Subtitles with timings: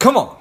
[0.00, 0.34] Come on.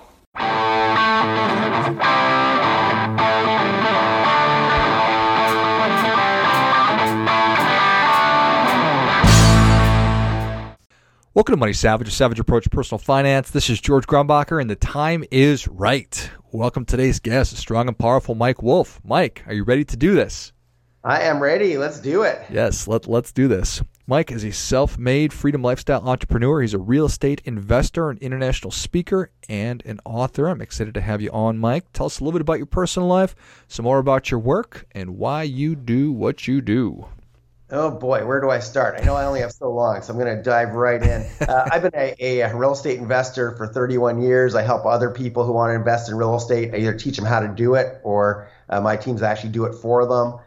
[11.33, 13.51] Welcome to Money Savage, a savage approach to personal finance.
[13.51, 16.31] This is George Grumbacher, and the time is right.
[16.53, 19.01] Welcome today's guest, strong and powerful Mike Wolf.
[19.03, 20.53] Mike, are you ready to do this?
[21.03, 21.77] I am ready.
[21.77, 22.39] Let's do it.
[22.49, 23.81] Yes, let, let's do this.
[24.09, 26.61] Mike is a self made freedom lifestyle entrepreneur.
[26.61, 30.47] He's a real estate investor, an international speaker, and an author.
[30.47, 31.93] I'm excited to have you on, Mike.
[31.93, 33.35] Tell us a little bit about your personal life,
[33.67, 37.05] some more about your work, and why you do what you do.
[37.69, 38.99] Oh boy, where do I start?
[38.99, 41.27] I know I only have so long, so I'm going to dive right in.
[41.47, 44.55] Uh, I've been a, a, real estate investor for 31 years.
[44.55, 46.73] I help other people who want to invest in real estate.
[46.73, 49.73] I either teach them how to do it, or uh, my teams actually do it
[49.73, 50.39] for them.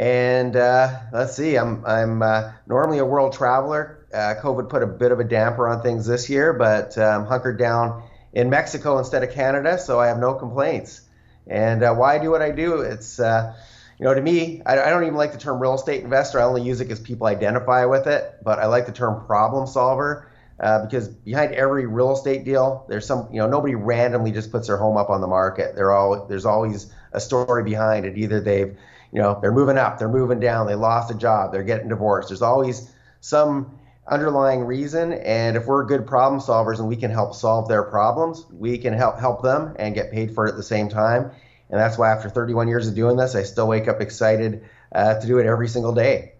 [0.00, 4.06] And uh, let's see, I'm I'm uh, normally a world traveler.
[4.14, 7.26] Uh, COVID put a bit of a damper on things this year, but I'm um,
[7.26, 11.02] hunkered down in Mexico instead of Canada, so I have no complaints.
[11.46, 12.80] And uh, why I do what I do?
[12.80, 13.54] It's uh,
[13.98, 16.40] you know, to me, I, I, don't even like the term real estate investor.
[16.40, 18.36] I only use it because people identify with it.
[18.42, 23.04] But I like the term problem solver uh, because behind every real estate deal, there's
[23.04, 25.78] some, you know, nobody randomly just puts their home up on the market.
[25.78, 28.16] All, there's always a story behind it.
[28.16, 28.78] Either they've
[29.12, 32.28] you know, they're moving up, they're moving down, they lost a job, they're getting divorced.
[32.28, 37.34] There's always some underlying reason, and if we're good problem solvers and we can help
[37.34, 40.62] solve their problems, we can help help them and get paid for it at the
[40.62, 41.30] same time.
[41.70, 45.20] And that's why after 31 years of doing this, I still wake up excited uh,
[45.20, 46.32] to do it every single day.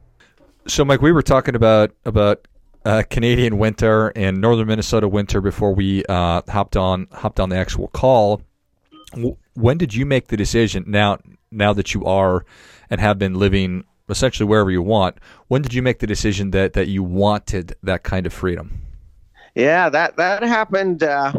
[0.67, 2.47] So, Mike, we were talking about about
[2.85, 7.57] uh, Canadian winter and northern Minnesota winter before we uh, hopped on hopped on the
[7.57, 8.43] actual call.
[9.55, 10.85] When did you make the decision?
[10.87, 11.19] Now,
[11.51, 12.45] now that you are
[12.89, 15.17] and have been living essentially wherever you want,
[15.49, 18.83] when did you make the decision that that you wanted that kind of freedom?
[19.55, 21.03] Yeah, that that happened.
[21.03, 21.33] Uh,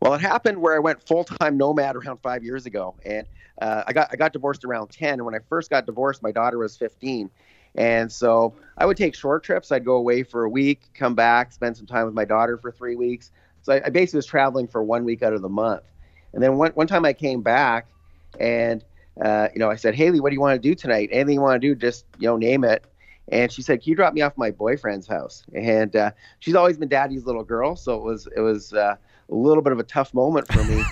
[0.00, 3.26] well, it happened where I went full time nomad around five years ago, and
[3.60, 5.14] uh, I got I got divorced around ten.
[5.14, 7.30] And when I first got divorced, my daughter was fifteen,
[7.74, 9.72] and so I would take short trips.
[9.72, 12.70] I'd go away for a week, come back, spend some time with my daughter for
[12.70, 13.30] three weeks.
[13.62, 15.82] So I, I basically was traveling for one week out of the month.
[16.32, 17.88] And then one one time I came back
[18.40, 18.84] and
[19.22, 21.08] uh, you know, I said, Haley, what do you want to do tonight?
[21.10, 22.84] Anything you want to do, just you know, name it.
[23.28, 26.78] And she said, "Can you drop me off my boyfriend's house?" And uh, she's always
[26.78, 28.94] been daddy's little girl, so it was it was uh,
[29.28, 30.82] a little bit of a tough moment for me,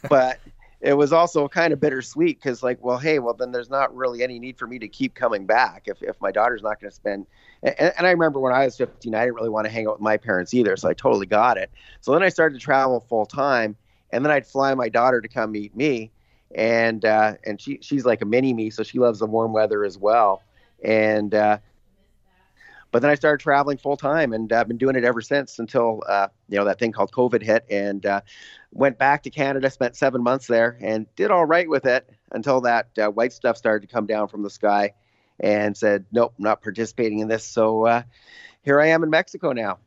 [0.08, 0.40] but
[0.80, 4.22] it was also kind of bittersweet because, like, well, hey, well, then there's not really
[4.22, 6.94] any need for me to keep coming back if if my daughter's not going to
[6.94, 7.26] spend.
[7.62, 9.94] And, and I remember when I was 15, I didn't really want to hang out
[9.94, 11.70] with my parents either, so I totally got it.
[12.00, 13.76] So then I started to travel full time,
[14.10, 16.10] and then I'd fly my daughter to come meet me
[16.54, 19.84] and uh, and she she's like a mini me, so she loves the warm weather
[19.84, 20.42] as well.
[20.82, 21.58] And uh,
[22.92, 26.02] but then I started traveling full time, and I've been doing it ever since until
[26.08, 28.20] uh, you know that thing called COVID hit, and uh,
[28.72, 32.60] went back to Canada, spent seven months there, and did all right with it until
[32.62, 34.92] that uh, white stuff started to come down from the sky,
[35.40, 37.44] and said, nope, not participating in this.
[37.44, 38.02] So uh,
[38.62, 39.78] here I am in Mexico now.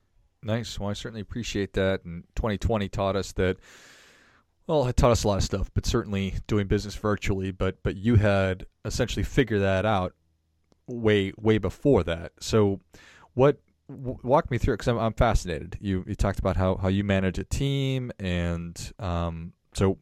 [0.41, 0.79] Nice.
[0.79, 2.05] Well, I certainly appreciate that.
[2.05, 3.57] And 2020 taught us that
[4.69, 7.49] well, it taught us a lot of stuff, but certainly doing business virtually.
[7.49, 10.13] But but you had essentially figured that out
[10.85, 12.33] way way before that.
[12.39, 12.79] So,
[13.33, 15.79] what walk me through because I'm, I'm fascinated.
[15.81, 19.97] You you talked about how how you manage a team, and um, so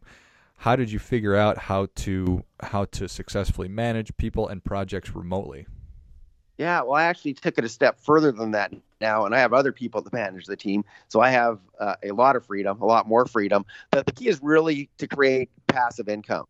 [0.57, 5.65] how did you figure out how to how to successfully manage people and projects remotely?
[6.57, 9.53] Yeah, well, I actually took it a step further than that now, and I have
[9.53, 10.83] other people that manage the team.
[11.07, 13.65] So I have uh, a lot of freedom, a lot more freedom.
[13.91, 16.45] But the key is really to create passive income.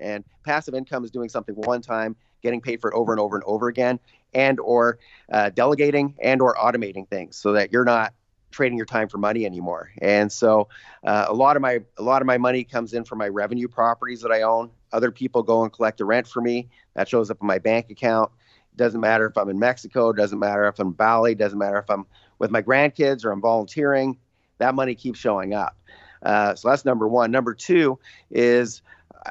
[0.00, 3.36] And passive income is doing something one time, getting paid for it over and over
[3.36, 3.98] and over again,
[4.34, 4.98] and or
[5.32, 8.12] uh, delegating and or automating things so that you're not
[8.50, 9.90] trading your time for money anymore.
[10.00, 10.68] And so
[11.04, 13.68] uh, a lot of my a lot of my money comes in from my revenue
[13.68, 14.70] properties that I own.
[14.92, 16.68] Other people go and collect the rent for me.
[16.94, 18.30] That shows up in my bank account.
[18.78, 21.90] Doesn't matter if I'm in Mexico, doesn't matter if I'm in Bali, doesn't matter if
[21.90, 22.06] I'm
[22.38, 24.16] with my grandkids or I'm volunteering.
[24.58, 25.76] That money keeps showing up.
[26.22, 27.30] Uh, so that's number one.
[27.30, 27.98] Number two
[28.30, 28.82] is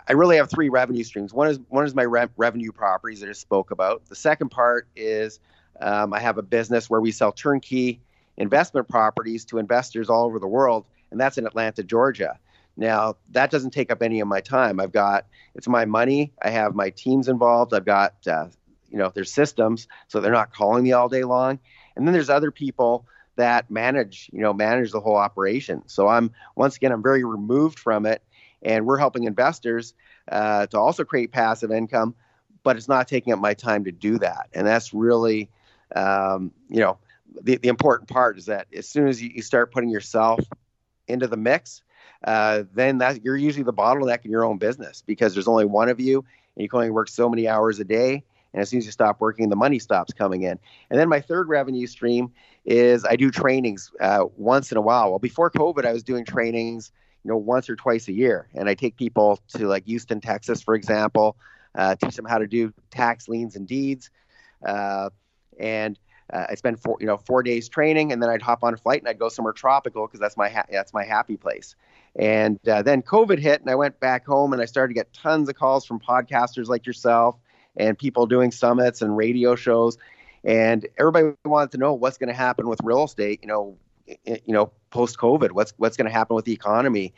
[0.07, 1.33] I really have three revenue streams.
[1.33, 4.05] One is one is my re- revenue properties that I spoke about.
[4.07, 5.39] The second part is
[5.81, 8.01] um, I have a business where we sell turnkey
[8.37, 12.37] investment properties to investors all over the world, and that's in Atlanta, Georgia.
[12.75, 14.79] Now that doesn't take up any of my time.
[14.79, 16.33] I've got it's my money.
[16.41, 17.73] I have my teams involved.
[17.73, 18.47] I've got uh,
[18.89, 21.59] you know, there's systems, so they're not calling me all day long.
[21.95, 23.05] And then there's other people
[23.35, 25.83] that manage, you know, manage the whole operation.
[25.87, 28.21] So I'm once again, I'm very removed from it,
[28.61, 29.93] and we're helping investors
[30.31, 32.15] uh, to also create passive income,
[32.63, 34.49] but it's not taking up my time to do that.
[34.53, 35.49] And that's really,
[35.95, 36.97] um, you know,
[37.41, 40.39] the, the important part is that as soon as you, you start putting yourself
[41.07, 41.81] into the mix,
[42.23, 45.89] uh, then that you're usually the bottleneck in your own business because there's only one
[45.89, 46.25] of you
[46.55, 48.23] and you can only work so many hours a day.
[48.57, 50.57] And as soon as you stop working, the money stops coming in.
[50.89, 52.31] And then my third revenue stream
[52.65, 55.11] is I do trainings uh, once in a while.
[55.11, 56.91] Well, before COVID, I was doing trainings,
[57.23, 60.63] you know, once or twice a year, and I take people to like Houston, Texas,
[60.63, 61.37] for example,
[61.75, 64.09] uh, teach them how to do tax liens and deeds,
[64.65, 65.11] uh,
[65.59, 65.99] and
[66.33, 68.77] uh, I spend four, you know, four days training, and then I'd hop on a
[68.77, 71.75] flight and I'd go somewhere tropical because that's my ha- that's my happy place.
[72.15, 75.13] And uh, then COVID hit, and I went back home, and I started to get
[75.13, 77.35] tons of calls from podcasters like yourself
[77.77, 79.97] and people doing summits and radio shows,
[80.43, 83.39] and everybody wanted to know what's going to happen with real estate.
[83.41, 87.13] You know, you know, post COVID, what's what's going to happen with the economy,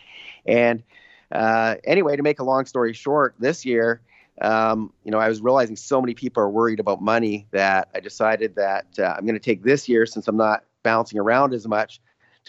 [0.46, 0.84] and
[1.32, 4.02] uh, anyway, to make a long story short, this year.
[4.42, 8.00] Um, you know, I was realizing so many people are worried about money that I
[8.00, 11.68] decided that uh, I'm going to take this year, since I'm not bouncing around as
[11.68, 12.00] much,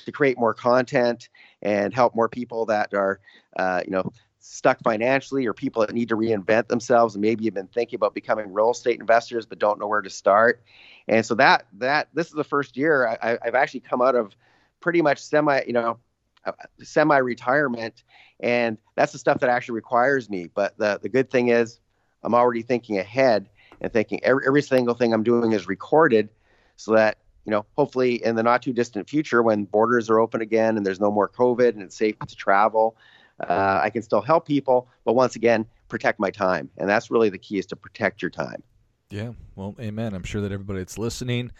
[0.05, 1.29] to create more content
[1.63, 3.19] and help more people that are,
[3.56, 7.55] uh, you know, stuck financially or people that need to reinvent themselves and maybe you've
[7.55, 10.63] been thinking about becoming real estate investors but don't know where to start.
[11.09, 14.35] And so that that this is the first year I, have actually come out of
[14.81, 15.99] pretty much semi you know
[16.45, 16.53] uh,
[16.83, 18.03] semi retirement
[18.41, 20.49] and that's the stuff that actually requires me.
[20.53, 21.81] But the the good thing is
[22.23, 23.49] i'm already thinking ahead
[23.81, 26.29] and thinking every, every single thing i'm doing is recorded
[26.77, 30.41] so that you know, hopefully in the not too distant future, when borders are open
[30.41, 32.97] again and there's no more COVID and it's safe to travel,
[33.49, 34.89] uh, I can still help people.
[35.05, 38.31] But once again, protect my time, and that's really the key: is to protect your
[38.31, 38.63] time.
[39.11, 40.15] Yeah, well, amen.
[40.15, 41.51] I'm sure that everybody that's listening,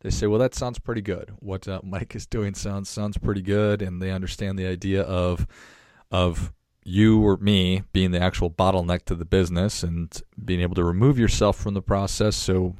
[0.00, 1.32] they say, "Well, that sounds pretty good.
[1.40, 5.46] What uh, Mike is doing sounds sounds pretty good," and they understand the idea of
[6.10, 6.52] of
[6.82, 11.18] you or me being the actual bottleneck to the business and being able to remove
[11.18, 12.74] yourself from the process so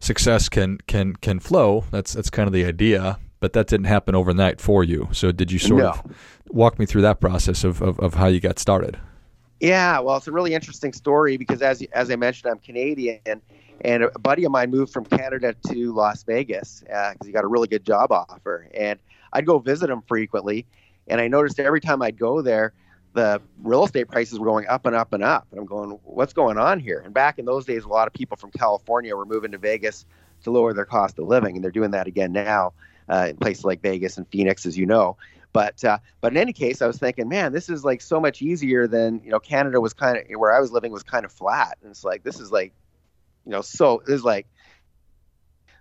[0.00, 1.84] success can can can flow.
[1.90, 3.18] That's that's kind of the idea.
[3.38, 5.08] But that didn't happen overnight for you.
[5.12, 5.90] So did you sort no.
[5.90, 6.02] of
[6.48, 8.98] walk me through that process of, of, of how you got started?
[9.60, 13.40] Yeah, well, it's a really interesting story because as as I mentioned, I'm Canadian,
[13.80, 17.44] and a buddy of mine moved from Canada to Las Vegas because uh, he got
[17.44, 18.98] a really good job offer, and
[19.32, 20.66] I'd go visit him frequently,
[21.08, 22.74] and I noticed every time I'd go there,
[23.14, 25.46] the real estate prices were going up and up and up.
[25.50, 27.00] And I'm going, what's going on here?
[27.02, 30.04] And back in those days, a lot of people from California were moving to Vegas
[30.44, 32.74] to lower their cost of living, and they're doing that again now
[33.08, 35.16] uh, in places like Vegas and Phoenix, as you know.
[35.52, 38.42] But uh, but in any case, I was thinking, man, this is like so much
[38.42, 39.40] easier than you know.
[39.40, 42.22] Canada was kind of where I was living was kind of flat, and it's like
[42.22, 42.74] this is like,
[43.44, 44.46] you know, so this is like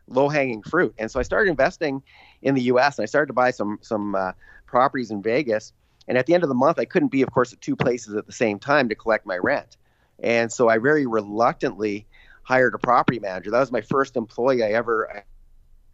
[0.08, 0.94] low hanging fruit.
[0.98, 2.04] And so I started investing
[2.42, 3.00] in the U.S.
[3.00, 4.32] and I started to buy some some uh,
[4.66, 5.74] properties in Vegas
[6.08, 8.16] and at the end of the month, I couldn't be, of course, at two places
[8.16, 9.78] at the same time to collect my rent.
[10.22, 12.06] And so I very reluctantly
[12.44, 13.52] hired a property manager.
[13.52, 15.24] That was my first employee I ever,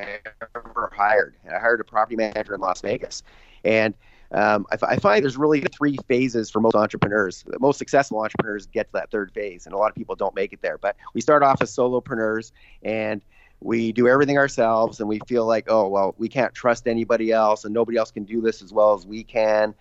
[0.01, 0.19] I
[0.55, 1.35] ever hired.
[1.45, 3.23] And I hired a property manager in Las Vegas.
[3.63, 3.93] And
[4.31, 7.43] um, I, I, find there's really three phases for most entrepreneurs.
[7.59, 10.53] Most successful entrepreneurs get to that third phase, and a lot of people don't make
[10.53, 10.77] it there.
[10.77, 13.21] But we start off as solopreneurs, and
[13.59, 17.65] we do everything ourselves, and we feel like, oh, well, we can't trust anybody else,
[17.65, 19.75] and nobody else can do this as well as we can.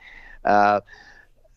[0.45, 0.81] Uh,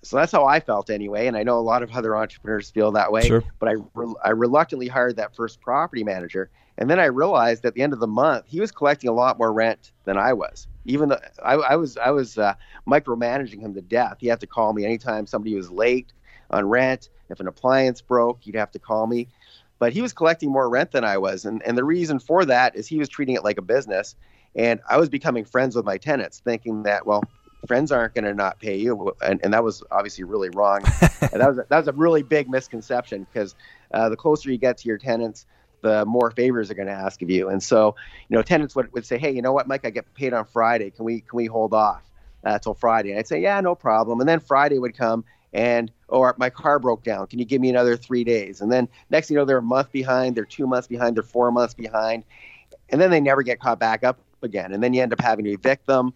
[0.04, 2.92] so that's how I felt anyway, and I know a lot of other entrepreneurs feel
[2.92, 3.22] that way.
[3.22, 3.44] Sure.
[3.60, 7.74] But I, re- I reluctantly hired that first property manager, and then I realized at
[7.74, 10.68] the end of the month he was collecting a lot more rent than I was.
[10.86, 12.54] Even though I, I was I was uh,
[12.86, 14.18] micromanaging him to death.
[14.20, 16.12] He had to call me anytime somebody was late
[16.52, 17.10] on rent.
[17.30, 19.30] If an appliance broke, he'd have to call me.
[19.80, 22.76] But he was collecting more rent than I was, and and the reason for that
[22.76, 24.16] is he was treating it like a business,
[24.54, 27.24] and I was becoming friends with my tenants, thinking that well
[27.68, 30.82] friends aren't going to not pay you, and, and that was obviously really wrong.
[31.22, 33.56] and that was a, that was a really big misconception because
[33.94, 35.46] uh, the closer you get to your tenants,
[35.82, 37.50] the more favors are going to ask of you.
[37.50, 37.96] And so,
[38.30, 39.86] you know, tenants would, would say, "Hey, you know what, Mike?
[39.86, 40.90] I get paid on Friday.
[40.92, 42.04] Can we can we hold off
[42.44, 45.92] uh, till Friday?" And I'd say, "Yeah, no problem." And then Friday would come, and
[46.10, 47.28] oh, my car broke down.
[47.28, 48.62] Can you give me another three days?
[48.62, 51.52] And then next, you know, they're a month behind, they're two months behind, they're four
[51.52, 52.24] months behind,
[52.90, 54.74] and then they never get caught back up again.
[54.74, 56.14] And then you end up having to evict them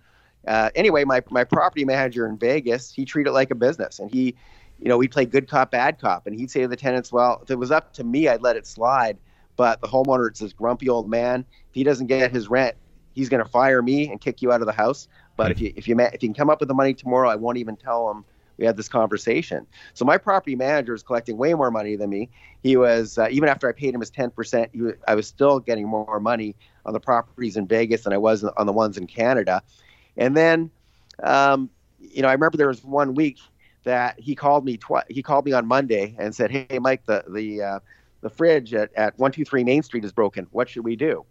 [0.48, 4.00] uh, anyway, my, my property manager in Vegas, he treated it like a business.
[4.00, 4.36] And he,
[4.80, 6.26] you know, we play good cop, bad cop.
[6.28, 8.56] And he'd say to the tenants, well, if it was up to me, I'd let
[8.56, 9.18] it slide.
[9.58, 11.46] But the homeowner, it's this grumpy old man.
[11.70, 12.76] If he doesn't get his rent,
[13.14, 15.08] he's going to fire me and kick you out of the house.
[15.36, 17.36] But if you if you if you can come up with the money tomorrow, I
[17.36, 18.24] won't even tell him
[18.58, 19.66] we had this conversation.
[19.94, 22.30] So my property manager is collecting way more money than me.
[22.62, 24.72] He was uh, even after I paid him his ten percent,
[25.08, 28.66] I was still getting more money on the properties in Vegas than I was on
[28.66, 29.64] the ones in Canada.
[30.18, 30.72] And then,
[31.24, 31.70] um,
[32.00, 33.38] you know, I remember there was one week
[33.84, 35.06] that he called me twice.
[35.10, 37.80] He called me on Monday and said, "Hey, Mike, the the uh,
[38.22, 40.48] the fridge at, at 123 Main Street is broken.
[40.52, 41.26] What should we do?"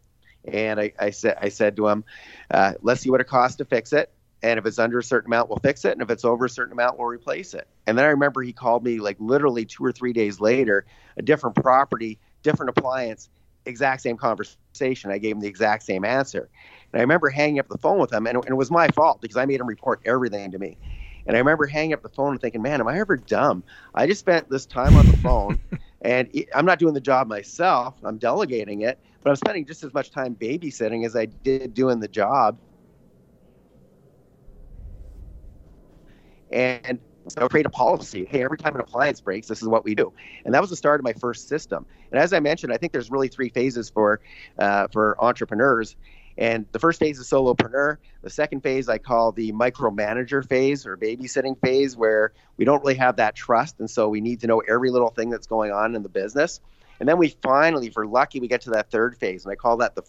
[0.44, 2.04] And I, I said I said to him,
[2.50, 4.10] uh, "Let's see what it costs to fix it.
[4.42, 5.92] And if it's under a certain amount, we'll fix it.
[5.92, 7.66] And if it's over a certain amount, we'll replace it.
[7.86, 11.22] And then I remember he called me like literally two or three days later, a
[11.22, 13.28] different property, different appliance,
[13.64, 15.10] exact same conversation.
[15.10, 16.48] I gave him the exact same answer.
[16.92, 19.20] And I remember hanging up the phone with him, and, and it was my fault
[19.20, 20.78] because I made him report everything to me.
[21.26, 23.64] And I remember hanging up the phone and thinking, man, am I ever dumb?
[23.94, 25.58] I just spent this time on the phone,
[26.02, 27.98] and I'm not doing the job myself.
[28.04, 32.00] I'm delegating it, but I'm spending just as much time babysitting as I did doing
[32.00, 32.58] the job.
[36.50, 38.24] And so create a policy.
[38.24, 40.12] Hey, every time an appliance breaks, this is what we do.
[40.44, 41.84] And that was the start of my first system.
[42.12, 44.20] And as I mentioned, I think there's really three phases for
[44.58, 45.96] uh, for entrepreneurs.
[46.38, 47.96] And the first phase is solopreneur.
[48.22, 52.96] The second phase I call the micromanager phase or babysitting phase, where we don't really
[52.96, 53.80] have that trust.
[53.80, 56.60] And so we need to know every little thing that's going on in the business.
[57.00, 59.44] And then we finally, if we're lucky, we get to that third phase.
[59.44, 60.02] And I call that the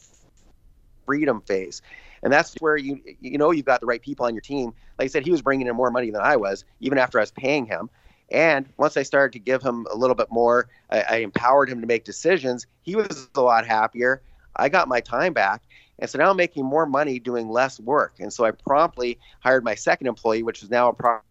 [1.06, 1.82] freedom phase.
[2.24, 4.74] And that's where you you know you've got the right people on your team.
[4.98, 7.22] Like I said, he was bringing in more money than I was, even after I
[7.22, 7.90] was paying him.
[8.30, 11.80] And once I started to give him a little bit more, I, I empowered him
[11.82, 12.68] to make decisions.
[12.82, 14.22] He was a lot happier.
[14.58, 15.64] I got my time back,
[16.00, 18.16] and so now I'm making more money doing less work.
[18.20, 21.24] And so I promptly hired my second employee, which is now a property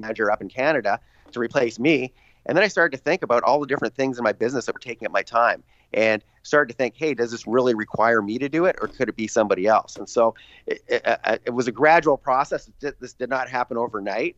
[0.00, 1.00] manager up in Canada,
[1.32, 2.12] to replace me.
[2.46, 4.74] And then I started to think about all the different things in my business that
[4.74, 8.38] were taking up my time and started to think, hey, does this really require me
[8.38, 9.96] to do it or could it be somebody else?
[9.96, 10.34] And so
[10.66, 12.70] it, it, uh, uh, it was a gradual process.
[12.80, 14.36] This did not happen overnight.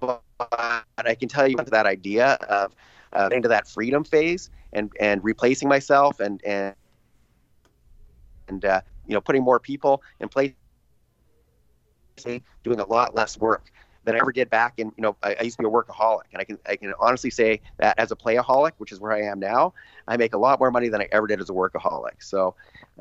[0.00, 2.74] But I can tell you that idea of
[3.12, 6.74] uh, into that freedom phase and and replacing myself and and
[8.48, 10.52] and uh, you know putting more people in place
[12.62, 13.70] doing a lot less work
[14.04, 16.22] than I ever did back in you know I, I, used to be a workaholic.
[16.32, 19.22] And I can I can honestly say that as a playaholic which is where I
[19.22, 19.74] am now
[20.08, 22.22] I make a lot more money than I ever did as a workaholic.
[22.22, 22.54] So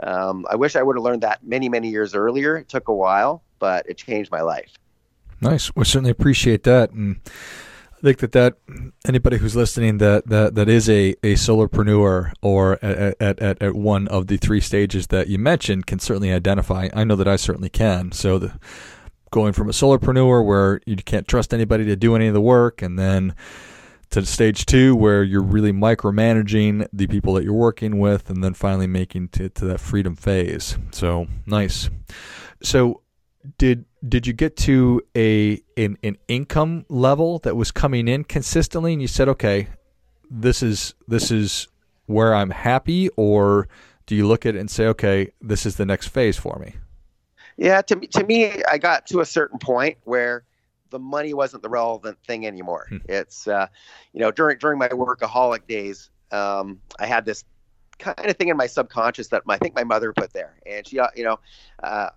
[0.03, 2.57] um, I wish I would have learned that many many years earlier.
[2.57, 4.74] It took a while but it changed my life.
[5.41, 5.75] Nice.
[5.75, 6.91] We certainly appreciate that.
[6.91, 7.19] And
[8.05, 8.57] think that that
[9.05, 14.07] anybody who's listening that that, that is a, a solopreneur or at, at, at, one
[14.09, 16.88] of the three stages that you mentioned can certainly identify.
[16.93, 18.12] I know that I certainly can.
[18.12, 18.59] So the
[19.31, 22.81] going from a solopreneur where you can't trust anybody to do any of the work
[22.81, 23.35] and then
[24.12, 28.53] to stage two where you're really micromanaging the people that you're working with and then
[28.53, 30.77] finally making to, to that freedom phase.
[30.91, 31.89] So nice.
[32.63, 33.01] So
[33.57, 38.93] did did you get to a an, an income level that was coming in consistently
[38.93, 39.67] and you said okay
[40.29, 41.67] this is this is
[42.05, 43.67] where i'm happy or
[44.05, 46.75] do you look at it and say okay this is the next phase for me
[47.57, 50.43] yeah to me, to me i got to a certain point where
[50.91, 52.85] the money wasn't the relevant thing anymore.
[52.89, 52.97] Hmm.
[53.09, 53.67] it's uh,
[54.13, 57.43] you know during during my workaholic days um, i had this
[57.97, 60.55] kind of thing in my subconscious that I think my mother put there.
[60.65, 61.39] And she uh, you know
[61.81, 62.09] uh,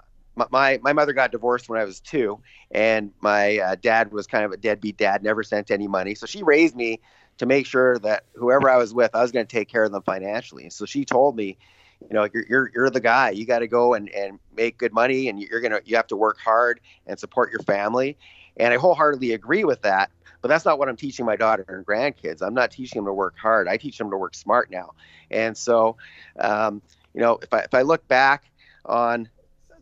[0.50, 2.40] my my mother got divorced when I was two,
[2.70, 6.14] and my uh, dad was kind of a deadbeat dad, never sent any money.
[6.14, 7.00] So she raised me
[7.38, 9.92] to make sure that whoever I was with, I was going to take care of
[9.92, 10.70] them financially.
[10.70, 11.56] So she told me,
[12.00, 13.30] you know, you're you're, you're the guy.
[13.30, 16.16] You got to go and, and make good money, and you're gonna you have to
[16.16, 18.16] work hard and support your family.
[18.56, 20.10] And I wholeheartedly agree with that.
[20.40, 22.42] But that's not what I'm teaching my daughter and grandkids.
[22.42, 23.66] I'm not teaching them to work hard.
[23.66, 24.94] I teach them to work smart now.
[25.30, 25.96] And so,
[26.38, 26.80] um,
[27.12, 28.44] you know, if I if I look back
[28.84, 29.28] on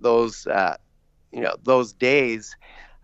[0.06, 0.76] those uh,
[1.32, 2.56] you know those days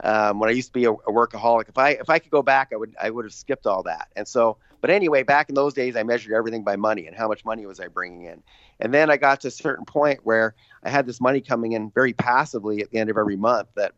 [0.04, 1.68] um, when I used to be a, a, workaholic.
[1.68, 4.09] If I if I could go back, I would I would have skipped all that.
[4.14, 7.26] And so, but anyway, back in those days, I measured everything by money and how
[7.26, 8.42] much money was I bringing in.
[8.78, 10.54] And then I got to a certain point where
[10.85, 13.92] I had this money coming in very passively at the end of every month that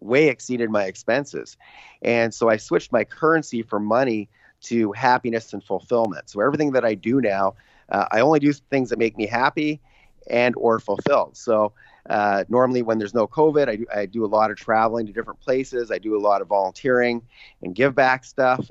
[0.00, 1.56] way exceeded my expenses.
[2.02, 4.28] And so I switched my currency from money
[4.62, 6.30] to happiness and fulfillment.
[6.30, 7.54] So everything that I do now,
[7.88, 9.80] uh, I only do things that make me happy
[10.28, 11.36] and or fulfilled.
[11.36, 11.72] So
[12.08, 15.12] uh, normally, when there's no COVID, I do, I do a lot of traveling to
[15.12, 15.90] different places.
[15.90, 17.22] I do a lot of volunteering
[17.62, 18.70] and give back stuff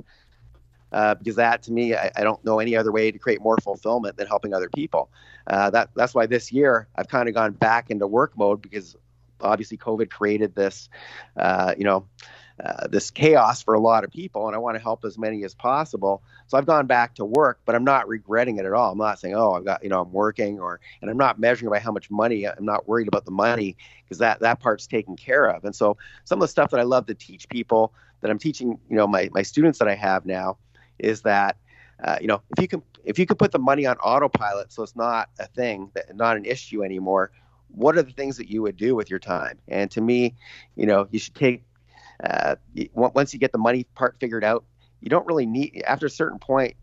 [0.92, 3.58] uh, because that, to me, I, I, don't know any other way to create more
[3.58, 5.10] fulfillment than helping other people.
[5.46, 8.96] Uh, that that's why this year I've kind of gone back into work mode because
[9.42, 10.90] obviously COVID created this,
[11.36, 12.08] uh, you know,
[12.64, 15.44] uh, this chaos for a lot of people, and I want to help as many
[15.44, 16.24] as possible.
[16.48, 18.92] So I've gone back to work, but I'm not regretting it at all.
[18.92, 21.70] I'm not saying, oh, I've got, you know, I'm working, or and I'm not measuring
[21.70, 22.46] by how much money.
[22.46, 25.66] I'm not worried about the money because that that part's taken care of.
[25.66, 28.80] And so some of the stuff that I love to teach people that I'm teaching,
[28.90, 30.58] you know, my my students that I have now
[31.00, 31.58] is that.
[32.04, 34.84] Uh, you know, if you can if you could put the money on autopilot, so
[34.84, 37.32] it's not a thing, that, not an issue anymore.
[37.70, 39.58] What are the things that you would do with your time?
[39.68, 40.36] And to me,
[40.76, 41.64] you know, you should take
[42.24, 42.56] uh,
[42.94, 44.66] once you get the money part figured out,
[45.02, 46.76] you don't really need after a certain point.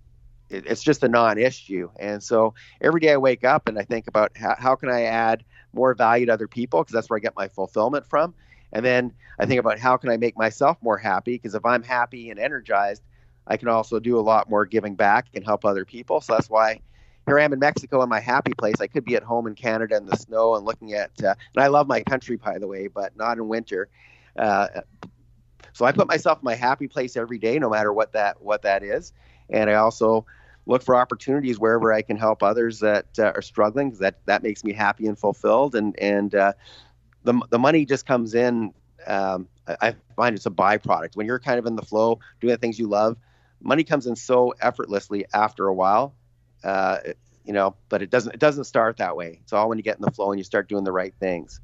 [0.51, 4.37] it's just a non-issue, and so every day I wake up and I think about
[4.37, 7.37] how, how can I add more value to other people because that's where I get
[7.37, 8.35] my fulfillment from.
[8.73, 11.83] And then I think about how can I make myself more happy because if I'm
[11.83, 13.03] happy and energized,
[13.47, 16.21] I can also do a lot more giving back and help other people.
[16.21, 16.81] So that's why
[17.27, 18.77] here I am in Mexico in my happy place.
[18.81, 21.65] I could be at home in Canada in the snow and looking at, uh, and
[21.65, 23.89] I love my country, by the way, but not in winter.
[24.37, 24.69] Uh,
[25.75, 28.63] so I put myself in my happy place every day, no matter what that what
[28.63, 29.13] that is,
[29.51, 30.25] and I also
[30.67, 33.91] look for opportunities wherever I can help others that uh, are struggling.
[33.91, 36.53] Cause that that makes me happy and fulfilled, and and uh,
[37.25, 38.73] the the money just comes in.
[39.07, 42.59] Um, I find it's a byproduct when you're kind of in the flow, doing the
[42.59, 43.17] things you love.
[43.61, 46.15] Money comes in so effortlessly after a while,
[46.63, 46.99] uh,
[47.45, 47.75] you know.
[47.89, 49.41] But it doesn't it doesn't start that way.
[49.43, 51.61] It's all when you get in the flow and you start doing the right things.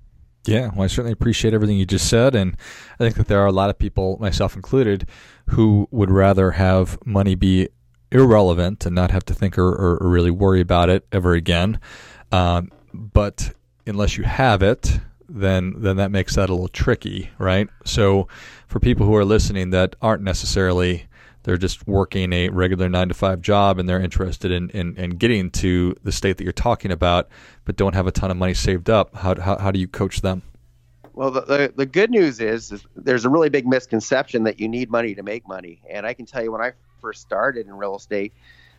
[0.46, 2.56] Yeah, well, I certainly appreciate everything you just said, and
[2.94, 5.06] I think that there are a lot of people, myself included,
[5.50, 7.68] who would rather have money be
[8.10, 11.78] irrelevant and not have to think or, or, really worry about it ever again.
[12.32, 13.52] Um, but
[13.86, 17.68] unless you have it, then then that makes that a little tricky, right?
[17.84, 18.26] So,
[18.66, 21.06] for people who are listening that aren't necessarily
[21.42, 25.10] they're just working a regular nine to five job and they're interested in, in, in
[25.10, 27.28] getting to the state that you're talking about,
[27.64, 29.14] but don't have a ton of money saved up.
[29.14, 30.42] How, how, how do you coach them?
[31.14, 34.68] Well, the, the, the good news is, is, there's a really big misconception that you
[34.68, 35.80] need money to make money.
[35.90, 38.32] And I can tell you when I first started in real estate,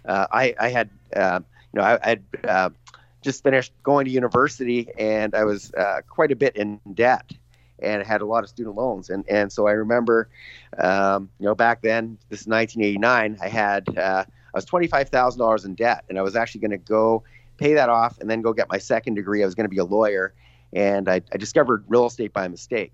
[0.05, 1.41] uh, I, I had, uh,
[1.73, 2.69] you know, I, I had uh,
[3.21, 7.31] just finished going to university and I was uh, quite a bit in debt
[7.81, 9.09] and had a lot of student loans.
[9.09, 10.29] And and so I remember,
[10.77, 15.09] um, you know, back then, this is 1989, I had uh, I was twenty five
[15.09, 17.23] thousand dollars in debt, and I was actually going to go
[17.57, 19.43] pay that off and then go get my second degree.
[19.43, 20.33] I was going to be a lawyer,
[20.73, 22.93] and I, I discovered real estate by mistake.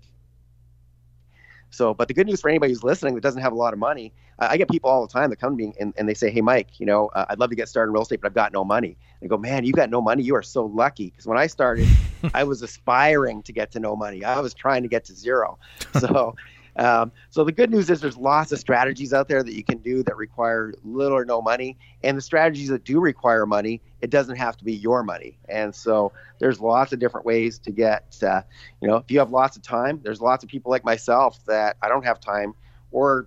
[1.70, 3.78] So, but the good news for anybody who's listening that doesn't have a lot of
[3.78, 6.30] money, I get people all the time that come to me and, and they say,
[6.30, 8.34] Hey, Mike, you know, uh, I'd love to get started in real estate, but I've
[8.34, 8.96] got no money.
[9.20, 10.22] And I go, Man, you got no money.
[10.22, 11.10] You are so lucky.
[11.10, 11.88] Because when I started,
[12.34, 14.24] I was aspiring to get to no money.
[14.24, 15.58] I was trying to get to zero.
[15.98, 16.34] So,
[16.76, 19.78] um, so the good news is there's lots of strategies out there that you can
[19.78, 24.10] do that require little or no money, and the strategies that do require money, it
[24.10, 25.38] doesn't have to be your money.
[25.48, 28.42] And so there's lots of different ways to get, uh,
[28.80, 31.76] you know, if you have lots of time, there's lots of people like myself that
[31.82, 32.54] I don't have time
[32.90, 33.26] or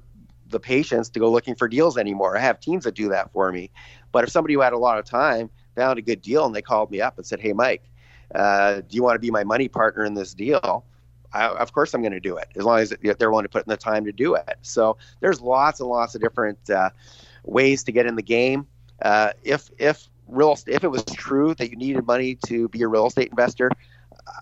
[0.52, 2.38] the patience to go looking for deals anymore.
[2.38, 3.72] I have teams that do that for me.
[4.12, 6.62] But if somebody who had a lot of time found a good deal and they
[6.62, 7.84] called me up and said, "Hey, Mike,
[8.36, 10.86] uh, do you want to be my money partner in this deal?"
[11.34, 13.66] I, of course I'm going to do it as long as they're willing to put
[13.66, 14.58] in the time to do it.
[14.62, 16.90] So there's lots and lots of different uh,
[17.44, 18.68] ways to get in the game.
[19.02, 22.88] Uh, if if real if it was true that you needed money to be a
[22.88, 23.72] real estate investor,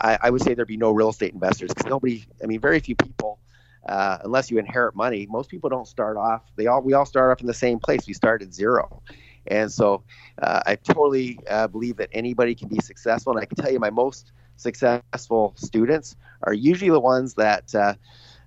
[0.02, 2.25] I, I would say there'd be no real estate investors because nobody.
[2.43, 3.39] I mean, very few people.
[3.88, 6.43] Uh, unless you inherit money, most people don't start off.
[6.58, 8.08] They all we all start off in the same place.
[8.08, 9.02] We start at zero,
[9.47, 10.04] and so
[10.41, 13.34] uh, I totally uh, believe that anybody can be successful.
[13.34, 17.93] And I can tell you, my most successful students are usually the ones that uh,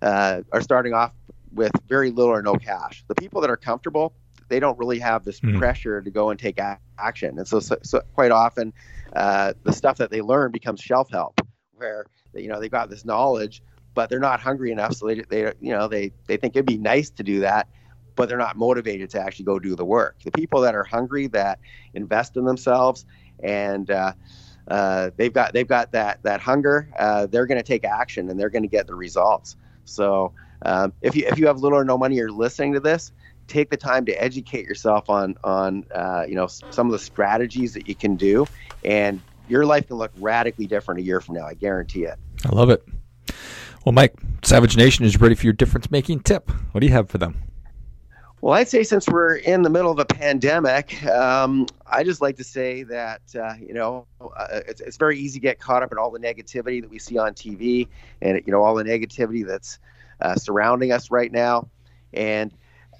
[0.03, 1.13] uh, are starting off
[1.53, 3.05] with very little or no cash.
[3.09, 4.15] The people that are comfortable,
[4.49, 5.59] they don't really have this mm.
[5.59, 7.39] pressure to go and take a- action.
[7.39, 8.73] And so, so, so quite often,
[9.15, 11.41] uh, the stuff that they learn becomes shelf help,
[11.75, 13.63] where you know they've got this knowledge,
[13.95, 14.95] but they're not hungry enough.
[14.95, 17.69] So they, they you know they they think it'd be nice to do that,
[18.15, 20.17] but they're not motivated to actually go do the work.
[20.25, 21.59] The people that are hungry, that
[21.95, 23.05] invest in themselves,
[23.43, 24.13] and uh,
[24.69, 26.89] uh, they've got they've got that that hunger.
[26.99, 29.57] Uh, they're going to take action and they're going to get the results.
[29.85, 30.33] So
[30.65, 33.13] um, if you if you have little or no money, you're listening to this.
[33.49, 37.75] Take the time to educate yourself on on uh, you know some of the strategies
[37.75, 38.47] that you can do,
[38.85, 41.47] and your life can look radically different a year from now.
[41.47, 42.19] I guarantee it.
[42.45, 42.87] I love it.
[43.85, 46.51] Well, Mike, Savage Nation is ready for your difference making tip.
[46.71, 47.52] What do you have for them?
[48.43, 52.37] Well, I'd say since we're in the middle of a pandemic, um, I just like
[52.39, 55.93] to say that uh, you know uh, it's, it's very easy to get caught up
[55.93, 57.87] in all the negativity that we see on TV,
[58.21, 59.79] and you know all the negativity that's
[60.21, 61.69] uh, surrounding us right now.
[62.15, 62.53] And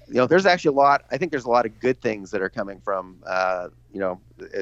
[0.07, 1.03] you know, there's actually a lot.
[1.11, 4.21] I think there's a lot of good things that are coming from uh, you know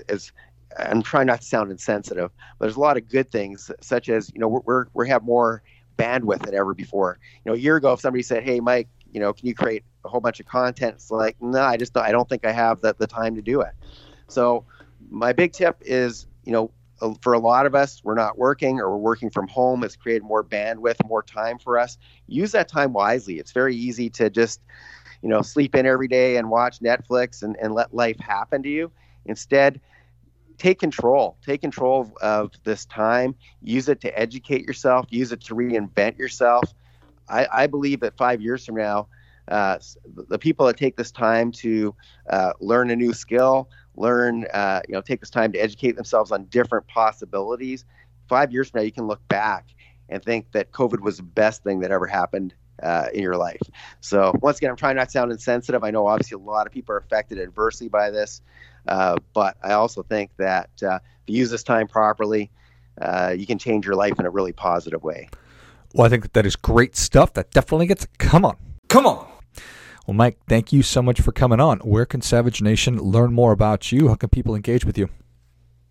[0.09, 0.31] as
[0.79, 4.31] I'm trying not to sound insensitive, but there's a lot of good things, such as
[4.33, 5.61] you know we're we're we have more
[5.99, 7.19] bandwidth than ever before.
[7.45, 9.83] You know, a year ago, if somebody said, "Hey, Mike," you know, can you create
[10.05, 10.95] a whole bunch of content?
[10.95, 13.41] It's like, no, I just don't, I don't think I have the, the time to
[13.41, 13.73] do it.
[14.27, 14.65] So
[15.09, 16.71] my big tip is, you know,
[17.21, 19.83] for a lot of us, we're not working or we're working from home.
[19.83, 21.97] It's created more bandwidth, more time for us.
[22.27, 23.39] Use that time wisely.
[23.39, 24.61] It's very easy to just,
[25.21, 28.69] you know, sleep in every day and watch Netflix and, and let life happen to
[28.69, 28.91] you.
[29.25, 29.81] Instead,
[30.57, 31.37] take control.
[31.43, 33.33] Take control of, of this time.
[33.63, 35.07] Use it to educate yourself.
[35.09, 36.71] Use it to reinvent yourself.
[37.31, 39.07] I, I believe that five years from now,
[39.47, 39.79] uh,
[40.29, 41.95] the people that take this time to
[42.29, 46.31] uh, learn a new skill, learn, uh, you know, take this time to educate themselves
[46.31, 47.85] on different possibilities.
[48.29, 49.65] five years from now, you can look back
[50.09, 53.61] and think that COVID was the best thing that ever happened uh, in your life.
[53.99, 55.83] So once again, I'm trying not to sound insensitive.
[55.83, 58.41] I know obviously a lot of people are affected adversely by this,
[58.87, 62.51] uh, but I also think that uh, if you use this time properly,
[62.99, 65.29] uh, you can change your life in a really positive way.
[65.93, 67.33] Well, I think that, that is great stuff.
[67.33, 68.07] That definitely gets.
[68.17, 68.55] Come on,
[68.87, 69.27] come on.
[70.07, 71.79] Well, Mike, thank you so much for coming on.
[71.79, 74.07] Where can Savage Nation learn more about you?
[74.07, 75.09] How can people engage with you?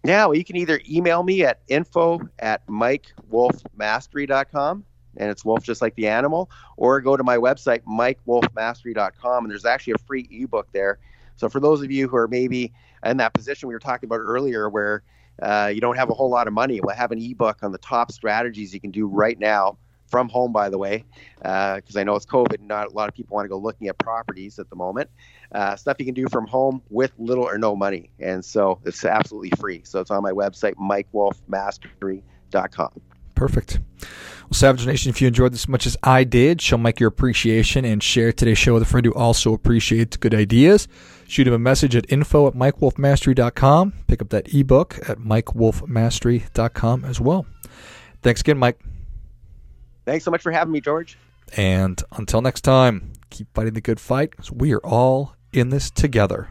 [0.04, 4.84] Yeah, well, you can either email me at info at mikewolfmastery.com,
[5.18, 9.66] and it's wolf just like the animal, or go to my website, mikewolfmastery.com, and there's
[9.66, 10.98] actually a free ebook there.
[11.36, 12.72] So for those of you who are maybe
[13.04, 15.02] in that position we were talking about earlier where
[15.40, 17.78] uh, you don't have a whole lot of money, we'll have an ebook on the
[17.78, 19.78] top strategies you can do right now
[20.10, 21.04] from home, by the way,
[21.36, 23.56] because uh, I know it's COVID and not a lot of people want to go
[23.58, 25.08] looking at properties at the moment.
[25.52, 28.10] Uh, stuff you can do from home with little or no money.
[28.18, 29.80] And so it's absolutely free.
[29.84, 33.00] So it's on my website, mikewolfmastery.com.
[33.34, 33.80] Perfect.
[34.50, 37.08] Well, Savage Nation, if you enjoyed this as much as I did, show Mike your
[37.08, 40.88] appreciation and share today's show with a friend who also appreciates good ideas.
[41.28, 43.92] Shoot him a message at info at mikewolfmastery.com.
[44.08, 47.46] Pick up that ebook at mikewolfmastery.com as well.
[48.22, 48.80] Thanks again, Mike.
[50.10, 51.16] Thanks so much for having me, George.
[51.56, 55.88] And until next time, keep fighting the good fight because we are all in this
[55.88, 56.48] together.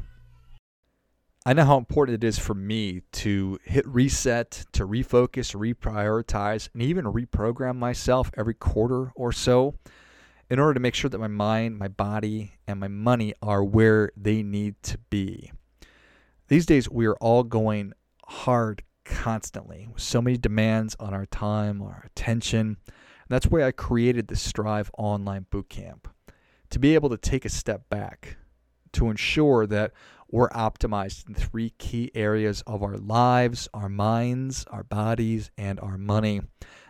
[1.45, 6.81] I know how important it is for me to hit reset, to refocus, reprioritize, and
[6.81, 9.75] even reprogram myself every quarter or so
[10.49, 14.09] in order to make sure that my mind, my body, and my money are where
[14.15, 15.51] they need to be.
[16.47, 17.91] These days, we are all going
[18.25, 22.77] hard constantly with so many demands on our time, our attention
[23.29, 26.05] that's why I created the Strive Online Bootcamp
[26.69, 28.37] to be able to take a step back
[28.93, 29.91] to ensure that
[30.31, 35.97] we're optimized in three key areas of our lives, our minds, our bodies, and our
[35.97, 36.41] money.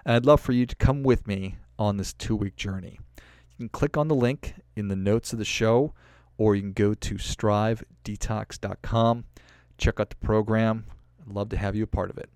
[0.05, 2.99] And I'd love for you to come with me on this two week journey.
[3.17, 5.93] You can click on the link in the notes of the show,
[6.37, 9.25] or you can go to strivedetox.com,
[9.77, 10.85] check out the program.
[11.21, 12.29] I'd love to have you a part of it.